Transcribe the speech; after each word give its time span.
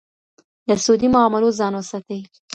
له 0.67 0.75
سودي 0.85 1.07
معاملو 1.15 1.49
ځان 1.59 1.73
وساتئ. 1.75 2.21